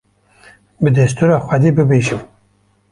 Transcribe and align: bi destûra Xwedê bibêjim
bi 0.81 0.89
destûra 0.95 1.37
Xwedê 1.45 1.69
bibêjim 1.77 2.21